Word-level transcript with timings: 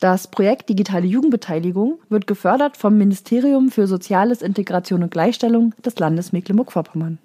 Das 0.00 0.28
Projekt 0.28 0.68
Digitale 0.68 1.06
Jugendbeteiligung 1.06 1.98
wird 2.08 2.28
gefördert 2.28 2.76
vom 2.76 2.96
Ministerium 2.96 3.68
für 3.68 3.88
Soziales, 3.88 4.42
Integration 4.42 5.02
und 5.02 5.10
Gleichstellung 5.10 5.74
des 5.84 5.98
Landes 5.98 6.30
Mecklenburg-Vorpommern. 6.30 7.18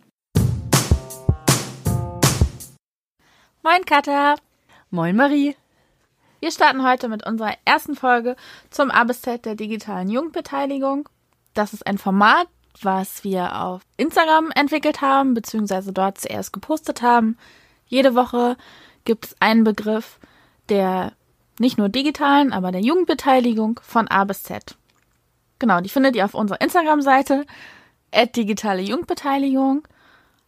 Moin 3.62 3.86
Katha. 3.86 4.38
Moin 4.90 5.16
Marie. 5.16 5.56
Wir 6.40 6.50
starten 6.50 6.84
heute 6.84 7.10
mit 7.10 7.24
unserer 7.28 7.54
ersten 7.64 7.96
Folge 7.96 8.36
zum 8.72 8.90
A 8.90 9.04
bis 9.04 9.22
Z 9.22 9.46
der 9.46 9.54
digitalen 9.54 10.10
Jugendbeteiligung. 10.10 11.08
Das 11.54 11.74
ist 11.74 11.86
ein 11.86 12.00
Format, 12.00 12.48
was 12.82 13.24
wir 13.24 13.62
auf 13.62 13.84
Instagram 13.98 14.50
entwickelt 14.56 15.02
haben, 15.02 15.36
beziehungsweise 15.36 15.94
dort 15.94 16.20
zuerst 16.20 16.52
gepostet 16.52 17.04
haben. 17.04 17.38
Jede 17.86 18.16
Woche 18.16 18.58
gibt 19.06 19.28
es 19.28 19.36
einen 19.40 19.64
Begriff, 19.64 20.18
der 20.70 21.14
nicht 21.60 21.78
nur 21.78 21.90
digitalen, 21.90 22.54
aber 22.54 22.72
der 22.72 22.82
Jugendbeteiligung 22.82 23.80
von 23.84 24.08
A 24.08 24.24
bis 24.24 24.44
Z. 24.44 24.76
Genau, 25.60 25.82
die 25.82 25.90
findet 25.90 26.16
ihr 26.16 26.26
auf 26.26 26.34
unserer 26.34 26.62
Instagram-Seite, 26.62 27.46
digitale 28.36 28.82
Jugendbeteiligung. 28.82 29.88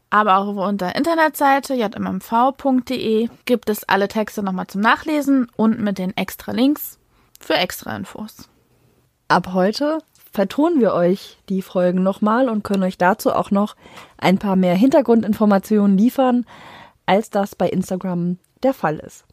Aber 0.09 0.37
auch 0.37 0.47
auf 0.47 0.69
unserer 0.69 0.95
Internetseite 0.95 1.73
jmmv.de 1.73 3.29
gibt 3.45 3.69
es 3.69 3.87
alle 3.89 4.07
Texte 4.07 4.43
nochmal 4.43 4.67
zum 4.67 4.81
Nachlesen 4.81 5.47
und 5.55 5.79
mit 5.79 5.97
den 5.97 6.15
extra 6.15 6.51
Links 6.51 6.99
für 7.39 7.55
extra 7.55 7.95
Infos. 7.95 8.47
Ab 9.27 9.49
heute 9.53 9.99
vertonen 10.31 10.79
wir 10.79 10.93
euch 10.93 11.37
die 11.49 11.61
Folgen 11.61 12.03
nochmal 12.03 12.49
und 12.49 12.63
können 12.63 12.83
euch 12.83 12.97
dazu 12.97 13.33
auch 13.33 13.51
noch 13.51 13.75
ein 14.17 14.37
paar 14.37 14.55
mehr 14.55 14.75
Hintergrundinformationen 14.75 15.97
liefern, 15.97 16.45
als 17.05 17.29
das 17.29 17.55
bei 17.55 17.67
Instagram 17.69 18.37
der 18.63 18.73
Fall 18.73 18.97
ist. 18.99 19.25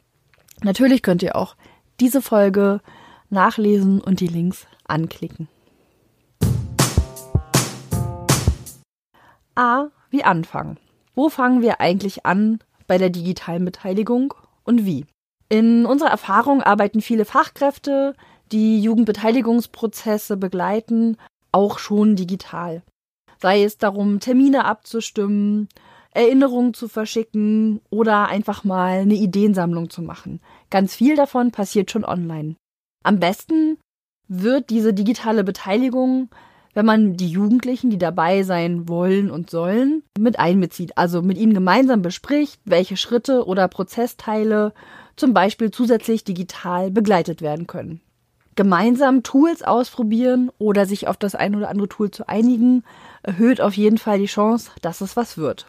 Natürlich 0.64 1.02
könnt 1.02 1.22
ihr 1.22 1.34
auch 1.34 1.56
diese 1.98 2.22
Folge 2.22 2.80
nachlesen 3.30 4.00
und 4.00 4.20
die 4.20 4.28
Links 4.28 4.66
anklicken. 4.84 5.48
A 9.54 9.86
wie 10.10 10.22
Anfang. 10.22 10.78
Wo 11.14 11.28
fangen 11.28 11.62
wir 11.62 11.80
eigentlich 11.80 12.24
an 12.24 12.60
bei 12.86 12.96
der 12.96 13.10
digitalen 13.10 13.64
Beteiligung 13.64 14.34
und 14.64 14.86
wie? 14.86 15.04
In 15.48 15.84
unserer 15.84 16.10
Erfahrung 16.10 16.62
arbeiten 16.62 17.00
viele 17.00 17.24
Fachkräfte, 17.24 18.14
die 18.52 18.80
Jugendbeteiligungsprozesse 18.80 20.36
begleiten, 20.36 21.18
auch 21.50 21.78
schon 21.78 22.16
digital. 22.16 22.82
Sei 23.38 23.64
es 23.64 23.78
darum, 23.78 24.20
Termine 24.20 24.64
abzustimmen, 24.64 25.68
Erinnerungen 26.12 26.74
zu 26.74 26.88
verschicken 26.88 27.80
oder 27.90 28.28
einfach 28.28 28.64
mal 28.64 29.00
eine 29.00 29.14
Ideensammlung 29.14 29.90
zu 29.90 30.02
machen. 30.02 30.40
Ganz 30.70 30.94
viel 30.94 31.16
davon 31.16 31.50
passiert 31.50 31.90
schon 31.90 32.04
online. 32.04 32.56
Am 33.02 33.18
besten 33.18 33.78
wird 34.28 34.70
diese 34.70 34.94
digitale 34.94 35.44
Beteiligung, 35.44 36.28
wenn 36.74 36.86
man 36.86 37.16
die 37.16 37.28
Jugendlichen, 37.28 37.90
die 37.90 37.98
dabei 37.98 38.42
sein 38.42 38.88
wollen 38.88 39.30
und 39.30 39.50
sollen, 39.50 40.02
mit 40.18 40.38
einbezieht. 40.38 40.96
Also 40.96 41.22
mit 41.22 41.36
ihnen 41.36 41.54
gemeinsam 41.54 42.02
bespricht, 42.02 42.60
welche 42.64 42.96
Schritte 42.96 43.46
oder 43.46 43.68
Prozessteile 43.68 44.72
zum 45.16 45.34
Beispiel 45.34 45.70
zusätzlich 45.70 46.24
digital 46.24 46.90
begleitet 46.90 47.42
werden 47.42 47.66
können. 47.66 48.00
Gemeinsam 48.54 49.22
Tools 49.22 49.62
ausprobieren 49.62 50.50
oder 50.58 50.84
sich 50.86 51.08
auf 51.08 51.16
das 51.16 51.34
ein 51.34 51.54
oder 51.54 51.70
andere 51.70 51.88
Tool 51.88 52.10
zu 52.10 52.28
einigen, 52.28 52.84
erhöht 53.22 53.60
auf 53.60 53.74
jeden 53.74 53.98
Fall 53.98 54.18
die 54.18 54.26
Chance, 54.26 54.70
dass 54.82 55.00
es 55.00 55.16
was 55.16 55.38
wird. 55.38 55.66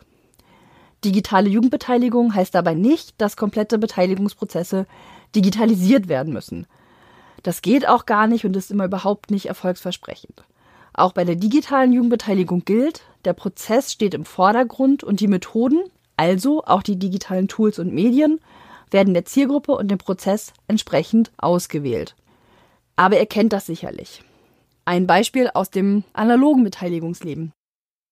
Digitale 1.03 1.49
Jugendbeteiligung 1.49 2.33
heißt 2.33 2.55
dabei 2.55 2.73
nicht, 2.73 3.13
dass 3.19 3.37
komplette 3.37 3.77
Beteiligungsprozesse 3.77 4.85
digitalisiert 5.35 6.07
werden 6.07 6.33
müssen. 6.33 6.67
Das 7.43 7.61
geht 7.61 7.87
auch 7.87 8.05
gar 8.05 8.27
nicht 8.27 8.45
und 8.45 8.55
ist 8.55 8.71
immer 8.71 8.85
überhaupt 8.85 9.29
nicht 9.29 9.47
erfolgsversprechend. 9.47 10.43
Auch 10.93 11.11
bei 11.11 11.25
der 11.25 11.35
digitalen 11.35 11.91
Jugendbeteiligung 11.91 12.63
gilt, 12.65 13.01
der 13.25 13.33
Prozess 13.33 13.91
steht 13.91 14.13
im 14.13 14.25
Vordergrund 14.25 15.03
und 15.03 15.19
die 15.19 15.27
Methoden, 15.27 15.83
also 16.15 16.63
auch 16.65 16.83
die 16.83 16.97
digitalen 16.97 17.47
Tools 17.47 17.79
und 17.79 17.93
Medien, 17.93 18.39
werden 18.91 19.13
der 19.13 19.25
Zielgruppe 19.25 19.73
und 19.73 19.89
dem 19.89 19.97
Prozess 19.97 20.53
entsprechend 20.67 21.31
ausgewählt. 21.37 22.15
Aber 22.95 23.17
ihr 23.17 23.25
kennt 23.25 23.51
das 23.51 23.65
sicherlich. 23.65 24.21
Ein 24.85 25.07
Beispiel 25.07 25.49
aus 25.53 25.71
dem 25.71 26.03
analogen 26.13 26.63
Beteiligungsleben. 26.63 27.51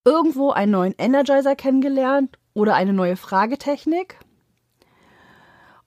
Irgendwo 0.04 0.50
einen 0.50 0.72
neuen 0.72 0.96
Energizer 0.98 1.56
kennengelernt 1.56 2.38
oder 2.54 2.76
eine 2.76 2.94
neue 2.94 3.16
Fragetechnik. 3.16 4.18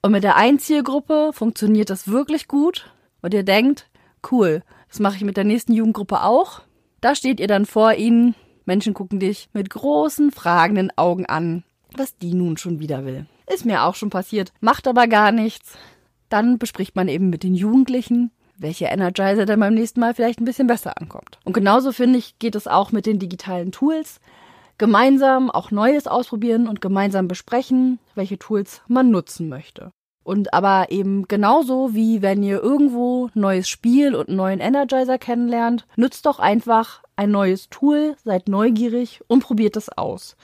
Und 0.03 0.13
mit 0.13 0.23
der 0.23 0.37
einen 0.37 0.59
Zielgruppe 0.59 1.31
funktioniert 1.33 1.91
das 1.91 2.09
wirklich 2.09 2.47
gut 2.49 2.93
und 3.23 3.33
ihr 3.33 3.43
denkt, 3.43 3.89
cool, 4.31 4.63
das 4.89 5.01
mache 5.01 5.17
ich 5.17 5.25
mit 5.25 5.37
der 5.37 5.45
nächsten 5.45 5.73
Jugendgruppe 5.73 6.23
auch. 6.23 6.61
Da 7.01 7.15
steht 7.15 7.41
ihr 7.41 7.47
dann 7.47 7.67
vor 7.67 7.95
ihnen, 7.95 8.35
Menschen 8.65 8.95
gucken 8.95 9.19
dich 9.19 9.49
mit 9.53 9.71
großen, 9.71 10.31
fragenden 10.31 10.91
Augen 10.97 11.27
an, 11.27 11.65
was 11.97 12.17
die 12.19 12.35
nun 12.35 12.57
schon 12.57 12.81
wieder 12.81 13.05
will. 13.05 13.27
Ist 13.53 13.67
mir 13.67 13.85
auch 13.85 13.95
schon 13.95 14.11
passiert, 14.11 14.53
macht 14.61 14.89
aber 14.89 15.07
gar 15.07 15.33
nichts. 15.33 15.77
Dann 16.29 16.59
bespricht 16.59 16.97
man 16.97 17.09
eben 17.09 17.31
mit 17.31 17.43
den 17.43 17.55
Jugendlichen, 17.55 18.31
welche 18.57 18.87
Energizer 18.87 19.47
dann 19.47 19.61
beim 19.61 19.75
nächsten 19.75 20.01
Mal 20.01 20.15
vielleicht 20.15 20.41
ein 20.41 20.45
bisschen 20.45 20.67
besser 20.67 20.99
ankommt. 20.99 21.39
Und 21.45 21.53
genauso 21.53 21.93
finde 21.93 22.19
ich, 22.19 22.39
geht 22.39 22.55
es 22.55 22.67
auch 22.67 22.93
mit 22.93 23.07
den 23.07 23.19
digitalen 23.19 23.73
Tools 23.73 24.21
gemeinsam 24.79 25.51
auch 25.51 25.71
Neues 25.71 26.07
ausprobieren 26.07 26.69
und 26.69 26.81
gemeinsam 26.81 27.29
besprechen, 27.29 27.99
welche 28.15 28.39
Tools 28.39 28.83
man 28.89 29.11
nutzen 29.11 29.49
möchte. 29.49 29.91
Und 30.25 30.55
aber 30.55 30.91
eben 30.91 31.29
genauso 31.29 31.95
wie 31.95 32.23
wenn 32.23 32.43
ihr 32.43 32.63
irgendwo 32.63 33.29
neues 33.35 33.69
Spiel 33.69 34.15
und 34.15 34.29
einen 34.29 34.39
neuen 34.39 34.61
Energizer 34.61 35.19
kennenlernt, 35.19 35.87
nutzt 35.97 36.25
doch 36.25 36.39
einfach 36.39 37.03
ein 37.15 37.31
neues 37.31 37.69
Tool, 37.69 38.17
seid 38.25 38.49
neugierig 38.49 39.21
und 39.27 39.41
probiert 39.41 39.77
es 39.77 39.91
aus. 39.91 40.37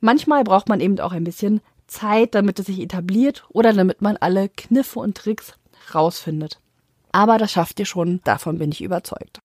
Manchmal 0.00 0.44
braucht 0.44 0.68
man 0.68 0.80
eben 0.80 0.98
auch 1.00 1.12
ein 1.12 1.24
bisschen 1.24 1.60
Zeit, 1.86 2.34
damit 2.34 2.58
es 2.58 2.66
sich 2.66 2.80
etabliert 2.80 3.44
oder 3.48 3.72
damit 3.72 4.02
man 4.02 4.16
alle 4.16 4.48
Kniffe 4.48 4.98
und 4.98 5.16
Tricks 5.16 5.54
rausfindet. 5.94 6.60
Aber 7.12 7.38
das 7.38 7.52
schafft 7.52 7.78
ihr 7.78 7.86
schon, 7.86 8.20
davon 8.24 8.58
bin 8.58 8.72
ich 8.72 8.82
überzeugt. 8.82 9.38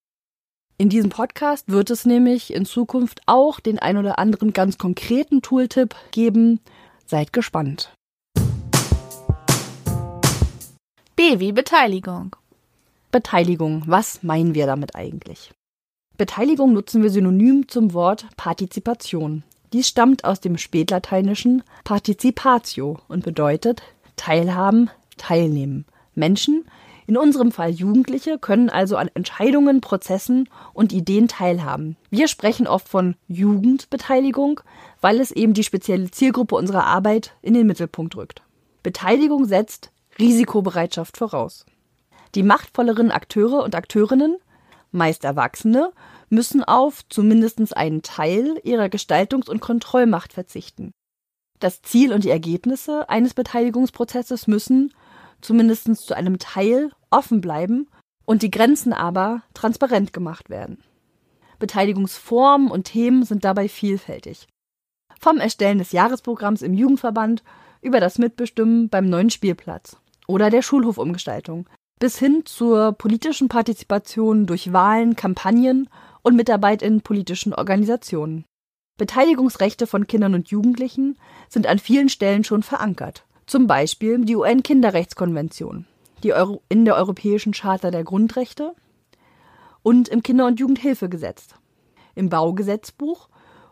In 0.82 0.88
diesem 0.88 1.10
Podcast 1.10 1.70
wird 1.70 1.90
es 1.90 2.06
nämlich 2.06 2.54
in 2.54 2.66
Zukunft 2.66 3.20
auch 3.26 3.60
den 3.60 3.80
ein 3.80 3.98
oder 3.98 4.18
anderen 4.18 4.54
ganz 4.54 4.78
konkreten 4.78 5.42
Tooltip 5.42 5.94
geben. 6.12 6.62
Seid 7.06 7.34
gespannt. 7.34 7.94
B 11.18 11.42
wie 11.42 11.52
Beteiligung. 11.52 12.34
Beteiligung, 13.12 13.84
was 13.88 14.24
meinen 14.24 14.56
wir 14.56 14.68
damit 14.68 14.96
eigentlich? 14.96 15.52
Beteiligung 16.18 16.72
nutzen 16.72 17.04
wir 17.04 17.10
synonym 17.10 17.68
zum 17.68 17.94
Wort 17.94 18.28
Partizipation. 18.38 19.44
Dies 19.74 19.90
stammt 19.90 20.24
aus 20.24 20.40
dem 20.40 20.58
spätlateinischen 20.58 21.62
participatio 21.84 23.00
und 23.10 23.26
bedeutet 23.26 23.82
teilhaben, 24.16 24.90
teilnehmen. 25.18 25.84
Menschen, 26.16 26.64
in 27.10 27.18
unserem 27.18 27.52
Fall 27.52 27.72
Jugendliche 27.72 28.38
können 28.38 28.70
also 28.70 28.96
an 28.96 29.10
Entscheidungen, 29.16 29.82
Prozessen 29.82 30.48
und 30.74 30.94
Ideen 30.94 31.28
teilhaben. 31.28 31.98
Wir 32.12 32.28
sprechen 32.28 32.68
oft 32.68 32.88
von 32.88 33.16
Jugendbeteiligung, 33.28 34.62
weil 35.02 35.20
es 35.20 35.32
eben 35.32 35.56
die 35.56 35.64
spezielle 35.64 36.12
Zielgruppe 36.12 36.54
unserer 36.54 36.86
Arbeit 36.86 37.34
in 37.42 37.56
den 37.56 37.66
Mittelpunkt 37.66 38.16
rückt. 38.16 38.44
Beteiligung 38.84 39.46
setzt 39.46 39.90
Risikobereitschaft 40.20 41.18
voraus. 41.18 41.66
Die 42.36 42.44
machtvolleren 42.44 43.10
Akteure 43.10 43.64
und 43.64 43.74
Akteurinnen, 43.74 44.38
meist 44.92 45.24
Erwachsene, 45.24 45.92
müssen 46.30 46.64
auf 46.64 47.02
zumindest 47.10 47.76
einen 47.76 48.04
Teil 48.04 48.62
ihrer 48.64 48.86
Gestaltungs- 48.86 49.50
und 49.50 49.62
Kontrollmacht 49.62 50.32
verzichten. 50.32 50.92
Das 51.60 51.82
Ziel 51.82 52.14
und 52.14 52.24
die 52.24 52.30
Ergebnisse 52.30 53.10
eines 53.10 53.34
Beteiligungsprozesses 53.34 54.46
müssen, 54.46 54.94
zumindest 55.42 55.96
zu 55.96 56.16
einem 56.16 56.40
Teil, 56.40 56.92
offen 57.10 57.42
bleiben 57.42 57.88
und 58.26 58.42
die 58.42 58.52
Grenzen 58.52 58.94
aber 58.94 59.44
transparent 59.54 60.14
gemacht 60.14 60.50
werden. 60.50 60.84
Beteiligungsformen 61.60 62.72
und 62.72 62.86
Themen 62.86 63.24
sind 63.24 63.44
dabei 63.44 63.68
vielfältig. 63.68 64.48
Vom 65.20 65.38
Erstellen 65.38 65.80
des 65.80 65.92
Jahresprogramms 65.92 66.62
im 66.62 66.74
Jugendverband 66.74 67.44
über 67.82 68.00
das 68.00 68.18
Mitbestimmen 68.18 68.90
beim 68.90 69.10
neuen 69.10 69.30
Spielplatz 69.30 69.98
oder 70.28 70.50
der 70.50 70.62
Schulhofumgestaltung 70.62 71.68
bis 72.00 72.18
hin 72.18 72.44
zur 72.46 72.94
politischen 72.94 73.50
Partizipation 73.50 74.46
durch 74.46 74.72
Wahlen, 74.72 75.16
Kampagnen 75.16 75.90
und 76.22 76.36
Mitarbeit 76.36 76.82
in 76.82 77.02
politischen 77.02 77.54
Organisationen. 77.54 78.46
Beteiligungsrechte 78.98 79.86
von 79.86 80.08
Kindern 80.08 80.34
und 80.34 80.50
Jugendlichen 80.50 81.18
sind 81.50 81.68
an 81.68 81.80
vielen 81.80 82.10
Stellen 82.10 82.44
schon 82.44 82.64
verankert. 82.64 83.26
Zum 83.50 83.66
Beispiel 83.66 84.24
die 84.26 84.36
UN-Kinderrechtskonvention, 84.36 85.88
die 86.22 86.34
Euro 86.34 86.62
in 86.70 86.86
der 86.86 86.96
Europäischen 86.96 87.52
Charta 87.52 87.90
der 87.90 88.04
Grundrechte 88.04 88.76
und 89.82 90.08
im 90.08 90.22
Kinder- 90.22 90.46
und 90.46 90.60
Jugendhilfegesetz, 90.60 91.48
im 92.14 92.30
Baugesetzbuch 92.30 93.28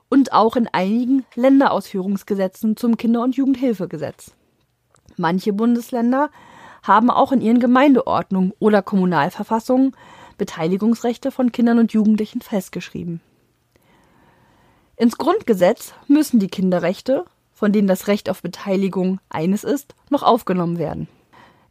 und 0.09 0.33
auch 0.33 0.56
in 0.56 0.68
einigen 0.68 1.25
Länderausführungsgesetzen 1.35 2.75
zum 2.75 2.97
Kinder- 2.97 3.21
und 3.21 3.35
Jugendhilfegesetz. 3.35 4.31
Manche 5.15 5.53
Bundesländer 5.53 6.31
haben 6.81 7.12
auch 7.12 7.31
in 7.31 7.41
ihren 7.41 7.59
Gemeindeordnungen 7.59 8.53
oder 8.57 8.81
Kommunalverfassungen 8.81 9.95
Beteiligungsrechte 10.39 11.30
von 11.30 11.51
Kindern 11.51 11.77
und 11.77 11.94
Jugendlichen 11.94 12.41
festgeschrieben. 12.41 13.21
Ins 14.95 15.19
Grundgesetz 15.19 15.94
müssen 16.07 16.39
die 16.39 16.47
Kinderrechte, 16.47 17.25
von 17.57 17.71
denen 17.71 17.88
das 17.88 18.07
Recht 18.07 18.30
auf 18.30 18.44
Beteiligung 18.44 19.19
eines 19.30 19.63
ist, 19.63 19.95
noch 20.12 20.21
aufgenommen 20.21 20.77
werden. 20.77 21.07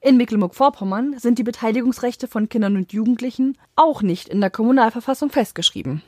In 0.00 0.16
Mecklenburg-Vorpommern 0.16 1.16
sind 1.16 1.38
die 1.38 1.44
Beteiligungsrechte 1.44 2.26
von 2.26 2.48
Kindern 2.48 2.76
und 2.76 2.92
Jugendlichen 2.92 3.56
auch 3.76 4.02
nicht 4.02 4.28
in 4.28 4.40
der 4.40 4.50
Kommunalverfassung 4.50 5.30
festgeschrieben. 5.30 6.02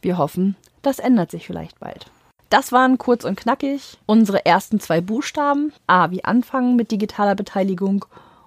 Wir 0.00 0.18
hoffen, 0.18 0.56
das 0.82 0.98
ändert 0.98 1.30
sich 1.30 1.46
vielleicht 1.46 1.78
bald. 1.78 2.10
Das 2.50 2.72
waren 2.72 2.98
kurz 2.98 3.24
und 3.24 3.36
knackig 3.36 3.98
unsere 4.06 4.44
ersten 4.44 4.80
zwei 4.80 5.00
Buchstaben. 5.00 5.72
A 5.86 6.10
wie 6.10 6.24
Anfangen 6.24 6.74
mit 6.74 6.90
digitaler 6.90 7.36
Beteiligung 7.36 8.04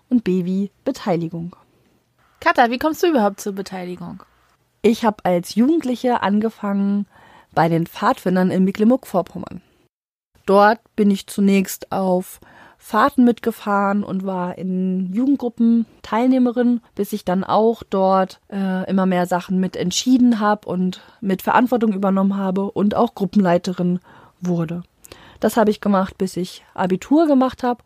und 0.09 0.25
B 0.25 0.43
wie 0.43 0.69
Beteiligung. 0.83 1.55
Katha, 2.41 2.69
wie 2.69 2.77
kommst 2.77 3.01
du 3.03 3.07
überhaupt 3.07 3.39
zur 3.39 3.53
Beteiligung? 3.53 4.21
Ich 4.81 5.05
habe 5.05 5.23
als 5.23 5.55
Jugendliche 5.55 6.23
angefangen 6.23 7.07
bei 7.53 7.69
den 7.69 7.87
Pfadfindern 7.87 8.51
in 8.51 8.65
Mecklenburg-Vorpommern. 8.65 9.61
Dort 10.45 10.79
bin 10.95 11.09
ich 11.11 11.27
zunächst 11.27 11.91
auf 11.91 12.39
Fahrten 12.77 13.23
mitgefahren 13.23 14.03
und 14.03 14.27
war 14.27 14.59
in 14.59 15.11
Jugendgruppen 15.11 15.87
Teilnehmerin, 16.03 16.81
bis 16.93 17.13
ich 17.13 17.25
dann 17.25 17.43
auch 17.43 17.81
dort 17.81 18.39
äh, 18.51 18.87
immer 18.87 19.07
mehr 19.07 19.25
Sachen 19.25 19.59
mit 19.59 19.75
entschieden 19.75 20.39
habe 20.39 20.67
und 20.69 21.01
mit 21.19 21.41
Verantwortung 21.41 21.93
übernommen 21.93 22.37
habe 22.37 22.69
und 22.69 22.93
auch 22.93 23.15
Gruppenleiterin 23.15 23.99
wurde. 24.39 24.83
Das 25.39 25.57
habe 25.57 25.71
ich 25.71 25.81
gemacht, 25.81 26.17
bis 26.19 26.37
ich 26.37 26.63
Abitur 26.75 27.25
gemacht 27.25 27.63
habe. 27.63 27.83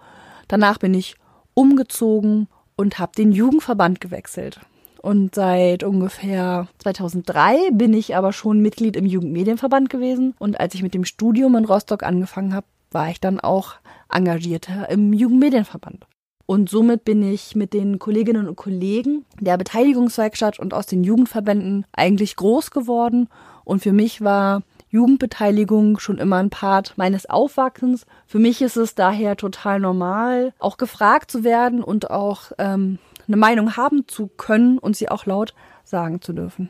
Danach 0.50 0.80
bin 0.80 0.94
ich 0.94 1.16
umgezogen 1.54 2.48
und 2.76 3.00
habe 3.00 3.14
den 3.18 3.32
Jugendverband 3.32 4.02
gewechselt. 4.02 4.60
Und 5.02 5.34
seit 5.34 5.84
ungefähr 5.84 6.68
2003 6.80 7.72
bin 7.72 7.94
ich 7.94 8.16
aber 8.16 8.34
schon 8.34 8.62
Mitglied 8.62 8.98
im 8.98 9.06
Jugendmedienverband 9.06 9.90
gewesen. 9.90 10.36
Und 10.40 10.60
als 10.60 10.74
ich 10.76 10.84
mit 10.84 10.94
dem 10.94 11.06
Studium 11.06 11.56
in 11.56 11.66
Rostock 11.66 12.04
angefangen 12.04 12.54
habe, 12.54 12.68
war 12.92 13.10
ich 13.10 13.22
dann 13.22 13.40
auch 13.40 13.76
engagierter 14.12 14.90
im 14.90 15.14
Jugendmedienverband. 15.14 16.06
Und 16.46 16.70
somit 16.70 17.06
bin 17.06 17.22
ich 17.22 17.56
mit 17.56 17.74
den 17.74 18.00
Kolleginnen 18.00 18.48
und 18.48 18.56
Kollegen 18.56 19.24
der 19.40 19.58
Beteiligungswerkstatt 19.58 20.60
und 20.60 20.74
aus 20.74 20.88
den 20.88 21.04
Jugendverbänden 21.04 21.86
eigentlich 21.94 22.36
groß 22.36 22.72
geworden. 22.72 23.30
Und 23.64 23.84
für 23.84 23.94
mich 23.94 24.22
war 24.22 24.64
Jugendbeteiligung 24.90 26.00
schon 26.00 26.18
immer 26.18 26.38
ein 26.38 26.50
Part 26.50 26.94
meines 26.98 27.30
Aufwachsens. 27.30 28.08
Für 28.26 28.40
mich 28.40 28.62
ist 28.64 28.78
es 28.78 28.96
daher 28.96 29.38
total 29.38 29.80
normal, 29.80 30.52
auch 30.58 30.78
gefragt 30.78 31.30
zu 31.30 31.44
werden 31.44 31.84
und 31.84 32.10
auch 32.10 32.52
ähm, 32.58 32.98
eine 33.30 33.38
Meinung 33.38 33.78
haben 33.78 34.08
zu 34.08 34.28
können 34.28 34.78
und 34.78 34.98
sie 34.98 35.10
auch 35.10 35.26
laut 35.26 35.54
sagen 35.86 36.22
zu 36.22 36.34
dürfen. 36.34 36.70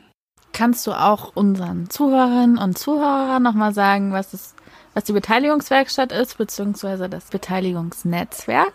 Kannst 0.52 0.86
du 0.86 0.92
auch 0.92 1.34
unseren 1.34 1.90
Zuhörerinnen 1.90 2.58
und 2.58 2.78
Zuhörern 2.78 3.42
nochmal 3.42 3.72
sagen, 3.72 4.12
was 4.12 4.32
es 4.32 4.54
was 4.94 5.04
die 5.04 5.12
Beteiligungswerkstatt 5.12 6.12
ist, 6.12 6.38
beziehungsweise 6.38 7.08
das 7.08 7.26
Beteiligungsnetzwerk? 7.26 8.72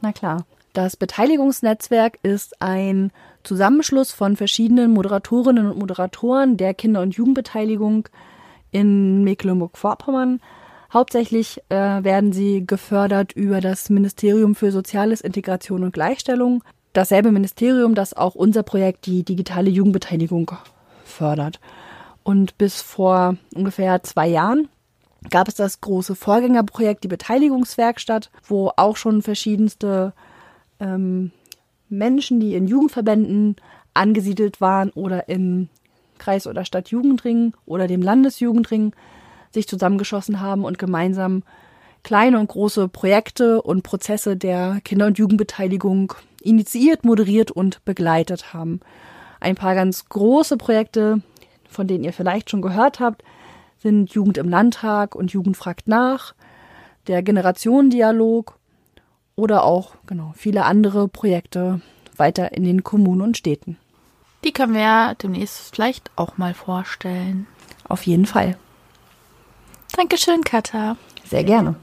Na 0.00 0.12
klar. 0.12 0.44
Das 0.72 0.96
Beteiligungsnetzwerk 0.96 2.18
ist 2.22 2.60
ein 2.60 3.10
Zusammenschluss 3.44 4.12
von 4.12 4.36
verschiedenen 4.36 4.90
Moderatorinnen 4.92 5.70
und 5.70 5.78
Moderatoren 5.78 6.56
der 6.58 6.74
Kinder- 6.74 7.00
und 7.00 7.14
Jugendbeteiligung 7.14 8.08
in 8.72 9.24
Mecklenburg-Vorpommern. 9.24 10.40
Hauptsächlich 10.92 11.62
äh, 11.70 11.76
werden 11.76 12.32
sie 12.32 12.66
gefördert 12.66 13.32
über 13.32 13.60
das 13.60 13.88
Ministerium 13.88 14.54
für 14.54 14.70
Soziales, 14.70 15.22
Integration 15.22 15.84
und 15.84 15.92
Gleichstellung. 15.92 16.62
Dasselbe 16.96 17.30
Ministerium, 17.30 17.94
das 17.94 18.14
auch 18.14 18.34
unser 18.34 18.62
Projekt, 18.62 19.04
die 19.04 19.22
digitale 19.22 19.68
Jugendbeteiligung, 19.68 20.52
fördert. 21.04 21.60
Und 22.22 22.56
bis 22.56 22.80
vor 22.80 23.36
ungefähr 23.54 24.02
zwei 24.02 24.26
Jahren 24.26 24.68
gab 25.28 25.46
es 25.46 25.56
das 25.56 25.82
große 25.82 26.14
Vorgängerprojekt, 26.14 27.04
die 27.04 27.08
Beteiligungswerkstatt, 27.08 28.30
wo 28.44 28.72
auch 28.78 28.96
schon 28.96 29.20
verschiedenste 29.20 30.14
ähm, 30.80 31.32
Menschen, 31.90 32.40
die 32.40 32.54
in 32.54 32.66
Jugendverbänden 32.66 33.56
angesiedelt 33.92 34.62
waren 34.62 34.88
oder 34.88 35.28
im 35.28 35.68
Kreis- 36.16 36.46
oder 36.46 36.64
Stadtjugendring 36.64 37.52
oder 37.66 37.88
dem 37.88 38.00
Landesjugendring 38.00 38.94
sich 39.52 39.68
zusammengeschossen 39.68 40.40
haben 40.40 40.64
und 40.64 40.78
gemeinsam 40.78 41.42
kleine 42.06 42.38
und 42.38 42.46
große 42.46 42.86
Projekte 42.86 43.60
und 43.60 43.82
Prozesse 43.82 44.36
der 44.36 44.80
Kinder- 44.84 45.06
und 45.06 45.18
Jugendbeteiligung 45.18 46.14
initiiert, 46.40 47.04
moderiert 47.04 47.50
und 47.50 47.84
begleitet 47.84 48.54
haben. 48.54 48.78
Ein 49.40 49.56
paar 49.56 49.74
ganz 49.74 50.08
große 50.08 50.56
Projekte, 50.56 51.20
von 51.68 51.88
denen 51.88 52.04
ihr 52.04 52.12
vielleicht 52.12 52.48
schon 52.48 52.62
gehört 52.62 53.00
habt, 53.00 53.24
sind 53.78 54.14
Jugend 54.14 54.38
im 54.38 54.48
Landtag 54.48 55.16
und 55.16 55.32
Jugend 55.32 55.56
fragt 55.56 55.88
nach, 55.88 56.34
der 57.08 57.24
Generationendialog 57.24 58.56
oder 59.34 59.64
auch 59.64 59.96
genau 60.06 60.32
viele 60.36 60.64
andere 60.64 61.08
Projekte 61.08 61.80
weiter 62.16 62.52
in 62.52 62.62
den 62.62 62.84
Kommunen 62.84 63.22
und 63.22 63.36
Städten. 63.36 63.78
Die 64.44 64.52
können 64.52 64.74
wir 64.74 64.80
ja 64.82 65.14
demnächst 65.14 65.74
vielleicht 65.74 66.12
auch 66.14 66.38
mal 66.38 66.54
vorstellen. 66.54 67.48
Auf 67.88 68.06
jeden 68.06 68.26
Fall. 68.26 68.56
Dankeschön, 69.96 70.44
Katha. 70.44 70.96
Sehr 71.24 71.42
gerne. 71.42 71.74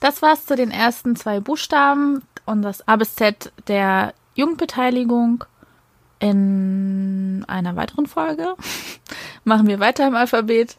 Das 0.00 0.22
war's 0.22 0.46
zu 0.46 0.56
den 0.56 0.70
ersten 0.70 1.14
zwei 1.14 1.40
Buchstaben 1.40 2.22
und 2.46 2.62
das 2.62 2.88
A 2.88 2.96
bis 2.96 3.14
Z 3.14 3.52
der 3.68 4.14
Jugendbeteiligung. 4.34 5.44
In 6.18 7.44
einer 7.48 7.76
weiteren 7.76 8.06
Folge 8.06 8.54
machen 9.44 9.66
wir 9.66 9.78
weiter 9.80 10.06
im 10.06 10.14
Alphabet. 10.14 10.76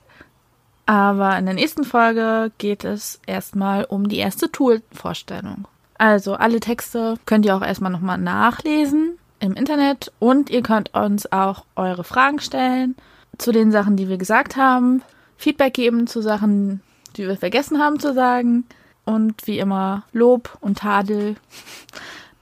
Aber 0.86 1.38
in 1.38 1.46
der 1.46 1.53
nächsten 1.53 1.84
Folge 1.84 2.51
geht 2.57 2.84
es 2.84 3.22
erstmal 3.25 3.86
um 3.86 4.10
die 4.10 4.17
erste 4.17 4.51
Tool-Vorstellung. 4.51 5.67
Also 5.98 6.34
alle 6.34 6.60
Texte 6.60 7.15
könnt 7.25 7.46
ihr 7.46 7.55
auch 7.55 7.62
erstmal 7.62 7.91
nochmal 7.91 8.17
nachlesen 8.17 9.17
im 9.39 9.53
Internet 9.53 10.12
und 10.19 10.50
ihr 10.50 10.63
könnt 10.63 10.93
uns 10.93 11.31
auch 11.31 11.65
eure 11.75 12.03
Fragen 12.03 12.39
stellen 12.39 12.96
zu 13.38 13.51
den 13.51 13.72
Sachen, 13.72 13.96
die 13.96 14.10
wir 14.10 14.17
gesagt 14.17 14.57
haben, 14.57 15.03
Feedback 15.38 15.74
geben 15.74 16.07
zu 16.07 16.22
Sachen, 16.22 16.81
die 17.17 17.27
wir 17.27 17.38
vergessen 17.38 17.79
haben 17.79 18.00
zu 18.00 18.13
sagen 18.13 18.65
und 19.12 19.48
wie 19.48 19.60
immer 19.60 20.03
Lob 20.13 20.58
und 20.62 20.80
Tadel 20.80 21.36